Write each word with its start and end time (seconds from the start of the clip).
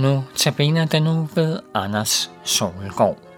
Nu 0.00 0.24
tabiner 0.36 0.84
den 0.84 1.02
nu 1.02 1.28
ved 1.34 1.60
Anders 1.74 2.30
Solgaard. 2.44 3.29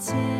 借 0.00 0.39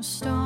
no 0.00 0.04
stone. 0.04 0.39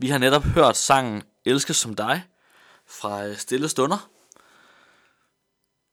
Vi 0.00 0.08
har 0.08 0.18
netop 0.18 0.42
hørt 0.42 0.76
sangen 0.76 1.22
Elskes 1.44 1.76
som 1.76 1.94
dig 1.94 2.22
fra 2.86 3.24
øh, 3.26 3.36
Stille 3.36 3.68
Stunder. 3.68 4.10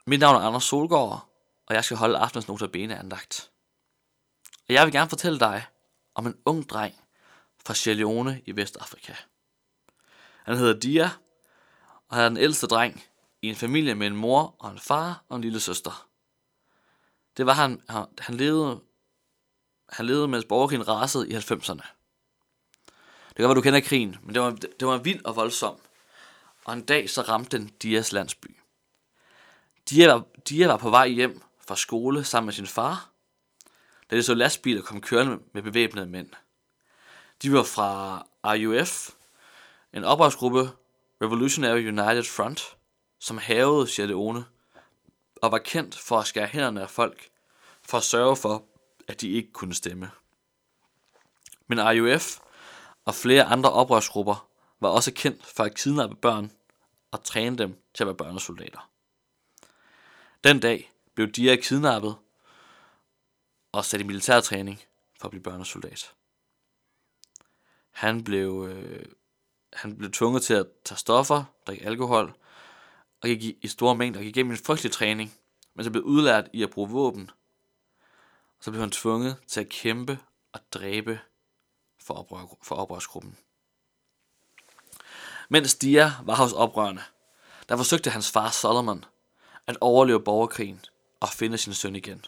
Mit 0.06 0.20
navn 0.20 0.36
er 0.36 0.40
Anders 0.40 0.64
Solgaard, 0.64 1.30
og 1.66 1.76
jeg 1.76 1.84
skal 1.84 1.98
holde 1.98 2.18
aftens 2.18 2.48
notabene 2.48 3.00
andagt. 3.00 3.52
Og 4.68 4.74
jeg 4.74 4.86
vil 4.86 4.94
gerne 4.94 5.10
fortælle 5.10 5.40
dig 5.40 5.66
om 6.16 6.28
en 6.28 6.38
ung 6.46 6.70
dreng 6.70 6.94
fra 7.66 7.74
Sierra 7.74 7.98
Leone 7.98 8.42
i 8.46 8.56
Vestafrika. 8.56 9.14
Han 10.44 10.58
hedder 10.58 10.80
Dia, 10.80 11.10
og 12.08 12.16
han 12.16 12.24
er 12.24 12.30
den 12.30 12.38
ældste 12.38 12.68
dreng 12.68 13.04
i 13.42 13.50
en 13.50 13.56
familie 13.56 13.96
med 13.96 14.08
en 14.08 14.16
mor 14.16 14.56
og 14.60 14.72
en 14.72 14.80
far 14.80 15.24
og 15.30 15.36
en 15.36 15.42
lille 15.42 15.60
søster. 15.60 16.08
Det 17.38 17.46
var 17.46 17.54
han, 17.54 17.82
han, 17.90 18.06
han 18.20 18.36
levede, 18.36 18.80
han 19.90 20.06
levede 20.06 20.28
mens 20.28 20.46
borgerkrigen 20.46 20.88
rasede 20.88 21.30
i 21.30 21.36
90'erne. 21.36 22.05
Det 23.36 23.44
kan 23.44 23.50
være, 23.50 23.56
du 23.56 23.62
kender 23.62 23.80
krigen, 23.80 24.16
men 24.24 24.36
det 24.36 24.42
var, 24.42 24.52
det 24.52 24.88
var 24.88 24.98
vild 24.98 25.26
og 25.26 25.36
voldsom. 25.36 25.76
Og 26.66 26.74
en 26.74 26.86
dag 26.86 27.10
så 27.10 27.22
ramte 27.22 27.58
den 27.58 27.72
Dias 27.82 28.12
landsby. 28.12 28.58
Dia 29.90 30.14
var, 30.14 30.24
Dia 30.50 30.68
var 30.68 30.78
på 30.78 30.90
vej 30.90 31.08
hjem 31.08 31.42
fra 31.68 31.76
skole 31.76 32.24
sammen 32.24 32.46
med 32.46 32.54
sin 32.54 32.68
far, 32.68 33.10
da 34.12 34.16
de 34.16 34.24
så 34.24 34.34
lastbiler 34.34 34.82
kom 34.82 35.02
kørende 35.02 35.40
med 35.54 35.62
bevæbnede 35.62 36.06
mænd. 36.06 36.30
De 37.42 37.54
var 37.54 37.64
fra 37.64 38.22
RUF, 38.44 39.10
en 39.94 40.04
oprørsgruppe 40.04 40.70
Revolutionary 41.22 41.88
United 41.88 42.24
Front, 42.24 42.78
som 43.20 43.38
havede 43.38 43.88
Sierra 43.88 44.08
Leone 44.08 44.46
og 45.42 45.52
var 45.52 45.58
kendt 45.58 45.98
for 45.98 46.20
at 46.20 46.28
skære 46.28 46.48
hænderne 46.48 46.82
af 46.82 46.90
folk 46.90 47.30
for 47.82 47.98
at 47.98 48.04
sørge 48.04 48.36
for, 48.36 48.64
at 49.08 49.22
de 49.22 49.30
ikke 49.30 49.52
kunne 49.52 49.74
stemme. 49.74 50.12
Men 51.68 51.80
RUF 51.82 52.40
og 53.06 53.16
flere 53.16 53.44
andre 53.44 53.72
oprørsgrupper 53.72 54.48
var 54.80 54.90
også 54.90 55.14
kendt 55.14 55.46
for 55.46 55.64
at 55.64 55.76
kidnappe 55.76 56.16
børn 56.16 56.52
og 57.12 57.24
træne 57.24 57.58
dem 57.58 57.82
til 57.94 58.04
at 58.04 58.08
være 58.08 58.16
børnesoldater. 58.16 58.90
Den 60.44 60.60
dag 60.60 60.92
blev 61.16 61.32
Dia 61.32 61.56
kidnappet 61.56 62.16
og 63.72 63.86
sat 63.86 64.02
i 64.02 64.04
militærtræning 64.04 64.82
for 65.20 65.26
at 65.28 65.32
blive 65.32 65.44
børnesoldat. 65.44 66.14
Han 67.92 68.24
blev, 68.24 68.68
øh, 68.70 69.06
han 69.74 69.98
blev 69.98 70.12
tvunget 70.12 70.44
til 70.44 70.54
at 70.54 70.68
tage 70.86 70.98
stoffer, 70.98 71.44
drikke 71.68 71.86
alkohol 71.86 72.34
og 73.22 73.30
gik 73.30 73.44
i, 73.44 73.58
i 73.62 73.68
store 73.68 73.96
mængder 73.96 74.20
og 74.20 74.24
gik 74.24 74.36
igennem 74.36 74.52
en 74.52 74.58
frygtelig 74.58 74.92
træning, 74.92 75.34
men 75.74 75.84
så 75.84 75.92
blev 75.92 76.04
udlært 76.04 76.50
i 76.54 76.64
at 76.64 76.70
bruge 76.70 76.90
våben. 76.90 77.32
Så 78.62 78.72
blev 78.72 78.82
han 78.82 78.92
tvunget 78.92 79.38
til 79.48 79.60
at 79.60 79.70
kæmpe 79.70 80.20
og 80.54 80.60
dræbe 80.74 81.20
for, 82.06 82.14
oprør, 82.14 82.58
for 82.62 82.76
oprørsgruppen. 82.76 83.38
Mens 85.50 85.76
Dia 85.76 86.14
var 86.24 86.36
hos 86.36 86.54
oprørerne, 86.54 87.04
der 87.70 87.78
forsøgte 87.78 88.10
hans 88.10 88.32
far 88.32 88.50
Solomon 88.50 89.06
at 89.68 89.78
overleve 89.82 90.24
borgerkrigen 90.24 90.86
og 91.20 91.30
finde 91.30 91.58
sin 91.58 91.74
søn 91.74 91.96
igen. 91.96 92.26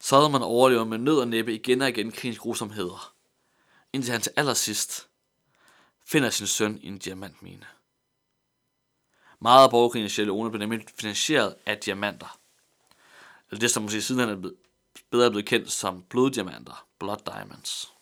Solomon 0.00 0.42
overlever 0.42 0.84
med 0.84 0.98
nød 0.98 1.18
og 1.18 1.28
næppe 1.28 1.54
igen 1.54 1.82
og 1.82 1.88
igen 1.88 2.12
krigens 2.12 2.38
grusomheder, 2.38 3.14
indtil 3.92 4.12
han 4.12 4.20
til 4.20 4.32
allersidst 4.36 5.08
finder 6.04 6.30
sin 6.30 6.46
søn 6.46 6.78
i 6.82 6.86
en 6.86 6.98
diamantmine. 6.98 7.66
Meget 9.40 9.64
af 9.64 9.70
borgerkrigen 9.70 10.06
i 10.06 10.08
Sierra 10.08 10.26
Leone 10.26 10.50
blev 10.50 10.58
nemlig 10.58 10.86
finansieret 10.96 11.56
af 11.66 11.78
diamanter. 11.78 12.38
Eller 13.50 13.60
det, 13.60 13.70
som 13.70 13.82
måske 13.82 14.02
siden 14.02 14.20
er 14.20 14.36
blevet, 14.36 14.56
bedre 15.10 15.26
er 15.26 15.30
blevet 15.30 15.46
kendt 15.46 15.72
som 15.72 16.02
bloddiamanter, 16.02 16.86
blood 16.98 17.18
diamonds. 17.26 17.92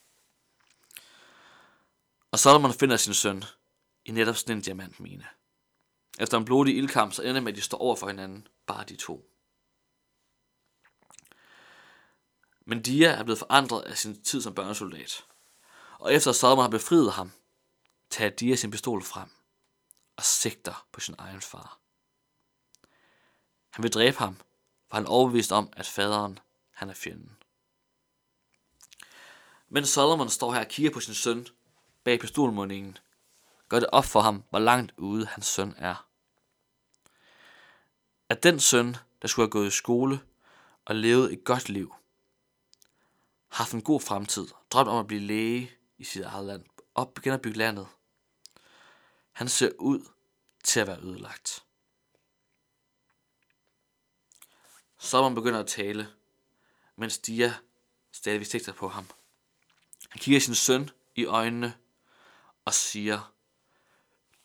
Og 2.31 2.39
Solomon 2.39 2.73
finder 2.73 2.97
sin 2.97 3.15
søn 3.15 3.45
i 4.05 4.11
netop 4.11 4.37
sådan 4.37 4.57
en 4.57 4.63
diamantmine. 4.63 5.27
Efter 6.21 6.39
en 6.39 6.45
blodig 6.45 6.77
ildkamp, 6.77 7.13
så 7.13 7.23
ender 7.23 7.41
med, 7.41 7.53
at 7.53 7.57
de 7.57 7.63
står 7.63 7.79
over 7.79 7.97
for 7.97 8.09
hinanden, 8.09 8.49
bare 8.67 8.85
de 8.85 8.97
to. 8.97 9.31
Men 12.67 12.83
Dia 12.83 13.09
er 13.09 13.23
blevet 13.23 13.39
forandret 13.39 13.83
af 13.83 13.99
sin 13.99 14.23
tid 14.23 14.43
som 14.43 14.55
børnesoldat. 14.55 15.25
Og 15.99 16.15
efter 16.15 16.31
at 16.31 16.37
Solomon 16.37 16.63
har 16.63 16.71
befriet 16.71 17.13
ham, 17.13 17.33
tager 18.11 18.31
Dia 18.31 18.57
sin 18.57 18.71
pistol 18.71 19.03
frem 19.03 19.29
og 20.17 20.23
sigter 20.23 20.87
på 20.93 21.01
sin 21.01 21.15
egen 21.19 21.41
far. 21.41 21.79
Han 23.71 23.83
vil 23.83 23.93
dræbe 23.93 24.19
ham, 24.19 24.37
for 24.89 24.97
han 24.97 25.05
er 25.05 25.09
overbevist 25.09 25.53
om, 25.53 25.73
at 25.73 25.87
faderen 25.87 26.39
han 26.77 26.91
er 26.91 26.95
fjenden. 26.95 27.37
Men 29.69 29.87
Solomon 29.87 30.29
står 30.29 30.53
her 30.53 30.61
og 30.61 30.69
kigger 30.69 30.93
på 30.93 31.01
sin 31.01 31.15
søn 31.15 31.47
bag 32.05 32.21
pistolmundingen, 32.21 32.99
gør 33.69 33.81
det 33.81 33.91
op 33.93 34.05
for 34.05 34.21
ham, 34.21 34.43
hvor 34.51 34.59
langt 34.59 34.93
ude 34.97 35.27
hans 35.27 35.47
søn 35.47 35.75
er. 35.79 36.09
At 38.29 38.43
den 38.43 38.61
søn, 38.61 38.97
der 39.23 39.29
skulle 39.29 39.47
have 39.47 39.51
gået 39.51 39.67
i 39.67 39.71
skole 39.71 40.21
og 40.85 40.95
levet 40.95 41.33
et 41.33 41.45
godt 41.45 41.69
liv, 41.69 41.95
haft 43.49 43.73
en 43.73 43.83
god 43.83 44.01
fremtid, 44.01 44.47
drømt 44.71 44.89
om 44.89 44.99
at 44.99 45.07
blive 45.07 45.21
læge 45.21 45.71
i 45.99 46.05
sit 46.05 46.23
eget 46.23 46.47
land, 46.47 46.65
og 46.95 47.15
begynder 47.15 47.37
at 47.37 47.43
bygge 47.43 47.59
landet. 47.59 47.87
Han 49.33 49.49
ser 49.49 49.71
ud 49.79 50.09
til 50.65 50.81
at 50.81 50.87
være 50.87 51.03
ødelagt. 51.03 51.65
Solomon 54.99 55.35
begynder 55.35 55.61
at 55.61 55.67
tale, 55.67 56.16
mens 56.97 57.19
Dia 57.19 57.55
stadigvæk 58.13 58.47
sigter 58.47 58.73
på 58.73 58.89
ham. 58.89 59.07
Han 60.11 60.19
kigger 60.19 60.41
sin 60.41 60.55
søn 60.55 60.91
i 61.15 61.25
øjnene 61.25 61.79
og 62.65 62.75
siger, 62.75 63.33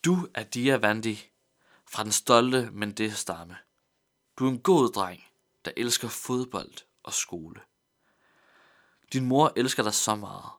Du 0.04 0.28
er 0.34 0.42
Dia 0.42 0.76
Vandi 0.76 1.30
fra 1.86 2.04
den 2.04 2.12
stolte 2.12 2.70
Mendes 2.72 3.18
stamme. 3.18 3.56
Du 4.38 4.46
er 4.46 4.50
en 4.50 4.60
god 4.60 4.92
dreng, 4.92 5.24
der 5.64 5.72
elsker 5.76 6.08
fodbold 6.08 6.72
og 7.02 7.12
skole. 7.12 7.60
Din 9.12 9.24
mor 9.24 9.52
elsker 9.56 9.82
dig 9.82 9.94
så 9.94 10.14
meget. 10.14 10.50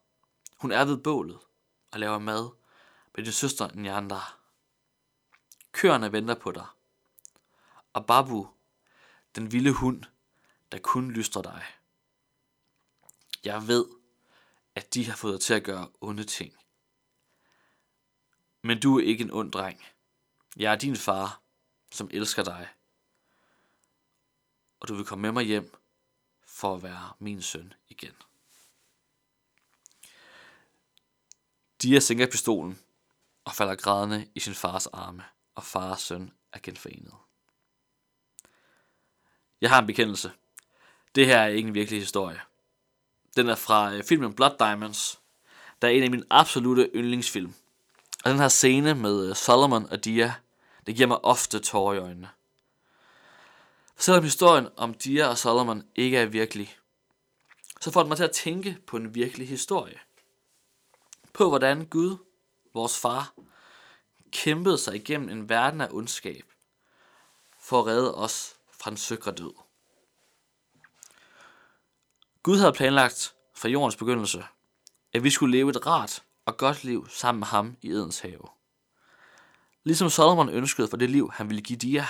Hun 0.57 0.71
er 0.71 0.85
ved 0.85 0.97
bålet 0.97 1.39
og 1.91 1.99
laver 1.99 2.19
mad 2.19 2.49
med 3.15 3.23
din 3.23 3.33
søster 3.33 3.69
Nyanda. 3.75 4.19
Køerne 5.71 6.11
venter 6.11 6.35
på 6.35 6.51
dig. 6.51 6.65
Og 7.93 8.05
Babu, 8.05 8.47
den 9.35 9.51
vilde 9.51 9.73
hund, 9.73 10.03
der 10.71 10.79
kun 10.79 11.11
lystrer 11.11 11.41
dig. 11.41 11.65
Jeg 13.43 13.67
ved, 13.67 13.85
at 14.75 14.93
de 14.93 15.05
har 15.05 15.15
fået 15.15 15.33
dig 15.33 15.41
til 15.41 15.53
at 15.53 15.63
gøre 15.63 15.89
onde 16.01 16.23
ting. 16.23 16.53
Men 18.61 18.79
du 18.79 18.99
er 18.99 19.03
ikke 19.03 19.23
en 19.23 19.31
ond 19.31 19.51
dreng. 19.51 19.85
Jeg 20.57 20.71
er 20.71 20.75
din 20.75 20.95
far, 20.95 21.41
som 21.91 22.09
elsker 22.13 22.43
dig. 22.43 22.69
Og 24.79 24.87
du 24.87 24.95
vil 24.95 25.05
komme 25.05 25.21
med 25.21 25.31
mig 25.31 25.43
hjem 25.43 25.75
for 26.41 26.75
at 26.75 26.83
være 26.83 27.13
min 27.19 27.41
søn 27.41 27.73
igen. 27.89 28.13
Dia 31.81 31.99
sænker 31.99 32.31
pistolen 32.31 32.79
og 33.45 33.51
falder 33.51 33.75
grædende 33.75 34.29
i 34.35 34.39
sin 34.39 34.53
fars 34.53 34.87
arme, 34.87 35.23
og 35.55 35.63
far 35.63 35.91
og 35.91 35.99
søn 35.99 36.33
er 36.53 36.59
genforenet. 36.63 37.13
Jeg 39.61 39.69
har 39.69 39.81
en 39.81 39.87
bekendelse. 39.87 40.31
Det 41.15 41.25
her 41.25 41.37
er 41.37 41.47
ikke 41.47 41.67
en 41.67 41.73
virkelig 41.73 41.99
historie. 41.99 42.41
Den 43.35 43.49
er 43.49 43.55
fra 43.55 43.93
øh, 43.93 44.03
filmen 44.03 44.33
Blood 44.33 44.57
Diamonds, 44.59 45.19
der 45.81 45.87
er 45.87 45.91
en 45.91 46.03
af 46.03 46.11
mine 46.11 46.25
absolute 46.29 46.89
yndlingsfilm. 46.95 47.53
Og 48.25 48.31
den 48.31 48.39
her 48.39 48.47
scene 48.47 48.95
med 48.95 49.29
øh, 49.29 49.35
Solomon 49.35 49.87
og 49.91 50.05
Dia, 50.05 50.33
det 50.87 50.95
giver 50.95 51.07
mig 51.07 51.25
ofte 51.25 51.59
tårer 51.59 51.93
i 51.93 51.97
øjnene. 51.97 52.29
For 53.95 54.03
selvom 54.03 54.23
historien 54.23 54.67
om 54.77 54.93
Dia 54.93 55.27
og 55.27 55.37
Solomon 55.37 55.83
ikke 55.95 56.17
er 56.17 56.25
virkelig, 56.25 56.77
så 57.81 57.91
får 57.91 58.01
den 58.01 58.07
mig 58.07 58.17
til 58.17 58.23
at 58.23 58.31
tænke 58.31 58.77
på 58.87 58.97
en 58.97 59.15
virkelig 59.15 59.47
historie. 59.47 59.99
På 61.33 61.49
hvordan 61.49 61.85
Gud, 61.85 62.17
vores 62.73 62.99
far, 62.99 63.33
kæmpede 64.31 64.77
sig 64.77 64.95
igennem 64.95 65.29
en 65.29 65.49
verden 65.49 65.81
af 65.81 65.87
ondskab 65.91 66.43
for 67.59 67.79
at 67.79 67.85
redde 67.85 68.15
os 68.15 68.55
fra 68.71 68.89
den 68.89 68.97
søkre 68.97 69.31
død. 69.31 69.62
Gud 72.43 72.57
havde 72.57 72.73
planlagt 72.73 73.35
fra 73.53 73.69
jordens 73.69 73.95
begyndelse, 73.95 74.45
at 75.13 75.23
vi 75.23 75.29
skulle 75.29 75.57
leve 75.57 75.69
et 75.69 75.85
rart 75.85 76.23
og 76.45 76.57
godt 76.57 76.83
liv 76.83 77.09
sammen 77.09 77.39
med 77.39 77.47
ham 77.47 77.77
i 77.81 77.89
Edens 77.89 78.19
have. 78.19 78.47
Ligesom 79.83 80.09
Solomon 80.09 80.49
ønskede 80.49 80.87
for 80.87 80.97
det 80.97 81.09
liv, 81.09 81.31
han 81.31 81.49
ville 81.49 81.61
give 81.61 81.79
Dia. 81.79 82.05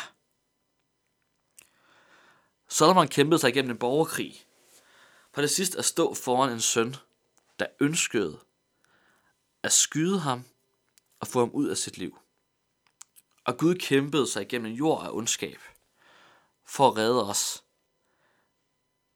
Solomon 2.68 3.08
kæmpede 3.08 3.40
sig 3.40 3.50
igennem 3.50 3.72
en 3.72 3.78
borgerkrig, 3.78 4.46
for 5.34 5.42
det 5.42 5.50
sidste 5.50 5.78
at 5.78 5.86
stå 5.86 6.14
foran 6.14 6.52
en 6.52 6.62
søn, 6.62 6.96
der 7.60 7.66
ønskede 7.80 8.40
at 9.64 9.74
skyde 9.74 10.20
ham 10.20 10.46
og 11.20 11.28
få 11.28 11.40
ham 11.40 11.50
ud 11.50 11.68
af 11.68 11.78
sit 11.78 11.98
liv. 11.98 12.20
Og 13.46 13.58
Gud 13.58 13.76
kæmpede 13.76 14.28
sig 14.28 14.42
igennem 14.42 14.72
en 14.72 14.78
jord 14.78 15.06
af 15.06 15.10
ondskab 15.12 15.60
for 16.66 16.88
at 16.88 16.98
redde 16.98 17.30
os 17.30 17.64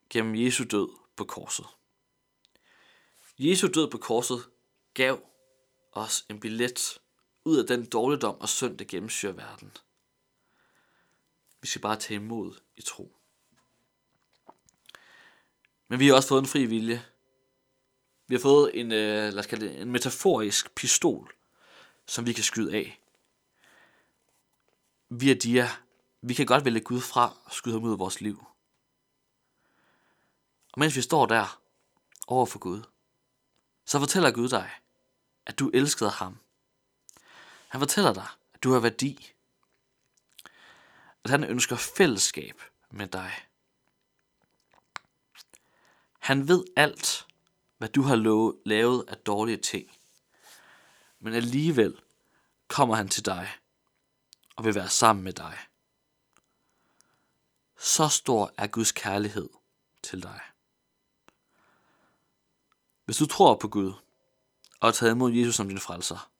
gennem 0.09 0.35
Jesu 0.35 0.63
død 0.63 1.06
på 1.17 1.25
korset. 1.25 1.65
Jesu 3.39 3.67
død 3.67 3.91
på 3.91 3.97
korset 3.97 4.49
gav 4.93 5.19
os 5.91 6.25
en 6.29 6.39
billet 6.39 6.99
ud 7.45 7.57
af 7.57 7.67
den 7.67 7.85
dårligdom 7.85 8.41
og 8.41 8.49
synd, 8.49 8.77
der 8.77 8.85
gennemsyrer 8.85 9.33
verden. 9.33 9.71
Vi 11.61 11.67
skal 11.67 11.81
bare 11.81 11.95
tage 11.95 12.15
imod 12.15 12.53
i 12.77 12.81
tro. 12.81 13.15
Men 15.87 15.99
vi 15.99 16.07
har 16.07 16.15
også 16.15 16.27
fået 16.27 16.41
en 16.41 16.47
fri 16.47 16.65
vilje. 16.65 17.05
Vi 18.27 18.35
har 18.35 18.39
fået 18.39 18.79
en, 18.79 18.91
øh, 18.91 19.33
lad 19.33 19.39
os 19.39 19.45
kalde 19.45 19.67
det, 19.67 19.81
en 19.81 19.91
metaforisk 19.91 20.75
pistol, 20.75 21.33
som 22.05 22.25
vi 22.25 22.33
kan 22.33 22.43
skyde 22.43 22.73
af. 22.73 23.01
Vi 25.09 25.31
er 25.31 25.35
dia. 25.35 25.69
Vi 26.21 26.33
kan 26.33 26.45
godt 26.45 26.65
vælge 26.65 26.79
Gud 26.79 27.01
fra 27.01 27.37
og 27.43 27.51
skyde 27.51 27.75
ham 27.75 27.83
ud 27.83 27.91
af 27.91 27.99
vores 27.99 28.21
liv. 28.21 28.45
Og 30.77 30.79
mens 30.79 30.95
vi 30.95 31.01
står 31.01 31.25
der 31.25 31.61
over 32.27 32.45
for 32.45 32.59
Gud, 32.59 32.83
så 33.85 33.99
fortæller 33.99 34.31
Gud 34.31 34.49
dig, 34.49 34.71
at 35.45 35.59
du 35.59 35.69
elskede 35.73 36.09
ham. 36.09 36.37
Han 37.67 37.81
fortæller 37.81 38.13
dig, 38.13 38.27
at 38.53 38.63
du 38.63 38.71
har 38.71 38.79
værdi. 38.79 39.33
At 41.23 41.29
han 41.29 41.43
ønsker 41.43 41.75
fællesskab 41.75 42.61
med 42.91 43.07
dig. 43.07 43.31
Han 46.19 46.47
ved 46.47 46.65
alt, 46.75 47.27
hvad 47.77 47.89
du 47.89 48.01
har 48.01 48.15
lavet 48.65 49.05
af 49.07 49.17
dårlige 49.17 49.57
ting. 49.57 49.91
Men 51.19 51.33
alligevel 51.33 52.01
kommer 52.67 52.95
han 52.95 53.09
til 53.09 53.25
dig 53.25 53.51
og 54.55 54.65
vil 54.65 54.75
være 54.75 54.89
sammen 54.89 55.23
med 55.23 55.33
dig. 55.33 55.57
Så 57.77 58.07
stor 58.07 58.53
er 58.57 58.67
Guds 58.67 58.91
kærlighed 58.91 59.49
til 60.03 60.23
dig. 60.23 60.41
Hvis 63.07 63.17
du 63.17 63.25
tror 63.25 63.55
på 63.55 63.67
Gud 63.67 63.93
og 64.79 64.93
tager 64.93 65.11
imod 65.11 65.33
Jesus 65.33 65.55
som 65.55 65.67
din 65.67 65.79
frelser, 65.79 66.31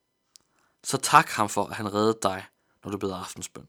så 0.84 0.98
tak 0.98 1.30
ham 1.30 1.50
for, 1.50 1.66
at 1.66 1.76
han 1.76 1.94
reddede 1.94 2.20
dig, 2.24 2.46
når 2.84 2.92
du 2.92 2.98
beder 2.98 3.16
aftensbøn. 3.16 3.68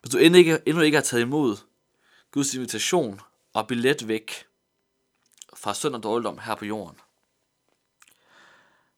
Hvis 0.00 0.10
du 0.10 0.18
endnu 0.18 0.38
ikke, 0.38 0.62
endnu 0.66 0.82
ikke 0.82 0.96
har 0.96 1.02
taget 1.02 1.22
imod 1.22 1.56
Guds 2.30 2.54
invitation 2.54 3.20
og 3.52 3.66
billet 3.66 4.08
væk 4.08 4.46
fra 5.54 5.74
synd 5.74 5.94
og 5.94 6.02
dårligdom 6.02 6.38
her 6.38 6.54
på 6.54 6.64
jorden, 6.64 7.00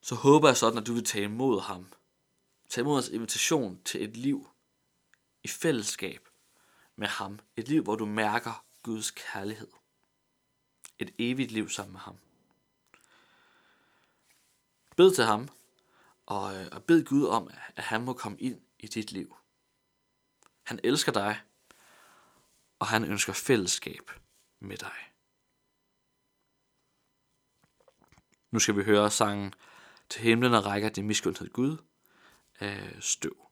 så 0.00 0.14
håber 0.14 0.48
jeg 0.48 0.56
sådan, 0.56 0.78
at 0.78 0.86
du 0.86 0.92
vil 0.92 1.04
tage 1.04 1.24
imod 1.24 1.60
ham. 1.60 1.86
Tage 2.68 2.82
imod 2.82 2.94
hans 2.94 3.08
invitation 3.08 3.82
til 3.84 4.04
et 4.04 4.16
liv 4.16 4.48
i 5.44 5.48
fællesskab 5.48 6.28
med 6.96 7.08
ham. 7.08 7.40
Et 7.56 7.68
liv, 7.68 7.82
hvor 7.82 7.96
du 7.96 8.06
mærker 8.06 8.64
Guds 8.82 9.10
kærlighed. 9.10 9.79
Et 11.00 11.14
evigt 11.18 11.50
liv 11.50 11.68
sammen 11.68 11.92
med 11.92 12.00
ham. 12.00 12.16
Bed 14.96 15.14
til 15.14 15.24
ham, 15.24 15.48
og, 16.26 16.56
øh, 16.56 16.66
og 16.72 16.84
bed 16.84 17.04
Gud 17.04 17.26
om, 17.26 17.50
at 17.76 17.84
han 17.84 18.04
må 18.04 18.12
komme 18.12 18.38
ind 18.38 18.60
i 18.78 18.86
dit 18.86 19.12
liv. 19.12 19.36
Han 20.62 20.80
elsker 20.84 21.12
dig, 21.12 21.40
og 22.78 22.86
han 22.86 23.04
ønsker 23.04 23.32
fællesskab 23.32 24.10
med 24.60 24.76
dig. 24.76 24.96
Nu 28.50 28.58
skal 28.58 28.76
vi 28.76 28.82
høre 28.82 29.10
sangen 29.10 29.54
Til 30.08 30.22
himlen 30.22 30.54
og 30.54 30.64
rækker 30.64 30.88
det 30.88 31.04
miskundhed 31.04 31.52
Gud 31.52 31.76
af 32.60 32.96
støv. 33.00 33.49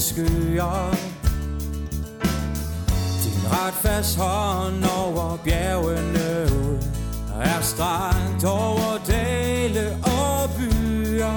Skyer. 0.00 0.94
Din 3.22 3.42
retfast 3.50 4.18
hånd 4.18 4.84
over 4.84 5.38
bjergene 5.44 6.54
ud 6.54 6.70
Er 7.42 7.60
strakt 7.62 8.44
over 8.44 8.98
dale 9.06 9.96
og 10.02 10.50
byer. 10.56 11.36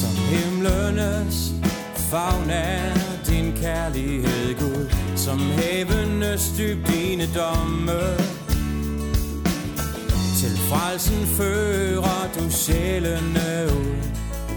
Som 0.00 0.16
himlenes 0.30 1.52
favn 1.96 2.50
er 2.50 2.94
din 3.26 3.52
kærlighed, 3.56 4.58
Gud. 4.58 4.86
Som 5.16 5.38
havenes 5.38 6.52
dyb 6.58 6.86
dine 6.86 7.28
domme 7.34 8.31
frelsen 10.72 11.26
fører 11.26 12.28
du 12.34 12.50
sjælene 12.50 13.66
ud. 13.66 13.92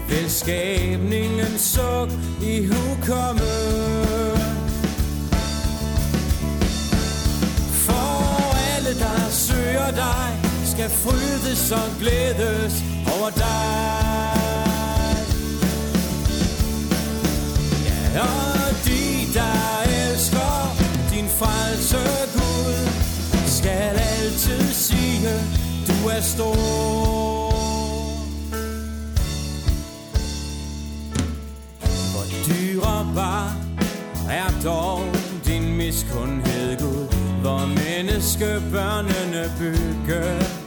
Vil 0.08 0.30
skabningen 0.30 1.58
suk 1.58 2.10
i 2.42 2.66
hukomme 2.66 3.52
For 7.84 8.54
alle 8.74 8.98
der 8.98 9.30
søger 9.30 9.90
dig 9.90 10.28
Skal 10.64 10.90
frydes 10.90 11.72
og 11.72 11.88
glædes 12.00 12.74
over 13.18 13.30
dig. 13.30 14.36
Ja, 18.14 18.22
og 18.22 18.74
de 18.84 19.34
der 19.34 19.82
elsker 19.98 20.76
din 21.12 21.28
frelse 21.38 21.98
Gud 22.34 22.88
Skal 23.46 23.98
altid 23.98 24.72
sige 24.72 25.65
du 25.86 26.08
er 26.08 26.20
stor. 26.20 26.56
Hvor 32.12 32.26
dyrebar 32.46 33.56
er 34.30 34.50
dog 34.64 35.00
din 35.46 35.76
miskundhed, 35.76 36.78
Gud 36.78 37.06
Hvor 37.40 37.66
menneskebørnene 37.66 39.52
bygger. 39.58 40.66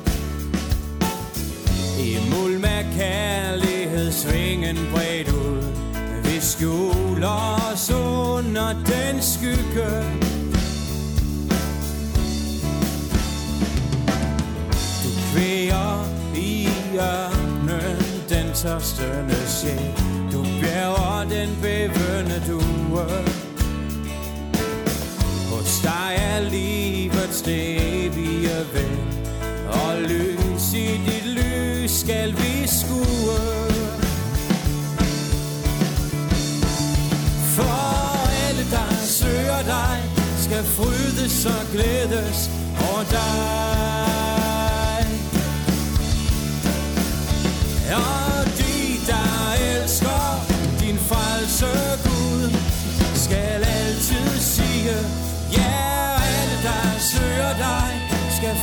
I 1.99 2.17
mul 2.31 2.59
med 2.59 2.97
kærlighed 2.97 4.11
svingen 4.11 4.77
bredt 4.93 5.31
ud. 5.31 5.63
Vi 6.23 6.39
skjuler 6.39 7.71
os 7.71 7.91
under 7.91 8.73
den 8.73 9.21
skygge. 9.21 10.28
Svæger 15.39 16.05
i 16.36 16.67
ørnen 16.96 17.98
den 18.29 18.53
tørstende 18.53 19.48
sjæl. 19.48 19.91
Du 20.31 20.43
bjerger 20.62 21.29
den 21.29 21.50
bævende 21.62 22.41
due. 22.48 23.05
Hos 25.51 25.79
dig 25.84 26.15
er 26.17 26.39
livets 26.50 27.43
evige 27.48 28.58
ven 28.74 28.98
Og 29.67 30.01
lys 30.01 30.74
i 30.74 30.88
dit 31.08 31.25
lys 31.25 31.91
skal 31.91 32.31
vi 32.31 32.67
skue 32.67 33.39
For 37.55 37.77
alle 38.48 38.63
der 38.72 39.05
søger 39.05 39.62
dig 39.62 40.03
Skal 40.38 40.63
frydes 40.63 41.46
og 41.46 41.72
glædes 41.74 42.50
over 42.91 43.03
dig 43.12 43.98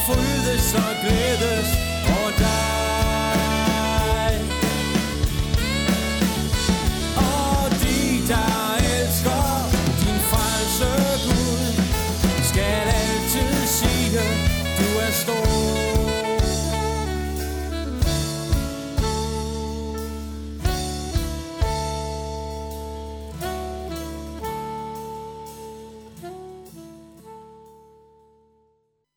frydes 0.06 0.74
og 0.74 0.92
glædes 1.02 1.68
over 2.16 2.30
dig. 2.38 2.95